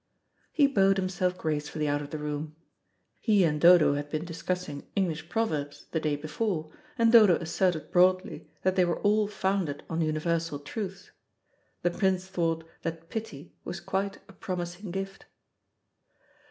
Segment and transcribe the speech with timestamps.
[0.51, 2.55] He bowed himself gracefully out of the room.
[3.19, 8.49] He and Dodo had been discussing English proverbs the day before, and Dodo asserted broadly
[8.63, 11.11] that they were all founded on universal truths.
[11.83, 15.27] The Prince thought that pity was quite a promising gift.